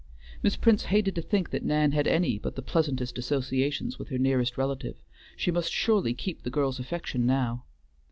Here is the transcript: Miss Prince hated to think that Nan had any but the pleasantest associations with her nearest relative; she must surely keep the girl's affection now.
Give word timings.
Miss 0.41 0.55
Prince 0.55 0.85
hated 0.85 1.13
to 1.13 1.21
think 1.21 1.51
that 1.51 1.63
Nan 1.63 1.91
had 1.91 2.07
any 2.07 2.39
but 2.39 2.55
the 2.55 2.63
pleasantest 2.63 3.19
associations 3.19 3.99
with 3.99 4.07
her 4.09 4.17
nearest 4.17 4.57
relative; 4.57 4.95
she 5.37 5.51
must 5.51 5.71
surely 5.71 6.15
keep 6.15 6.41
the 6.41 6.49
girl's 6.49 6.79
affection 6.79 7.23
now. 7.27 7.65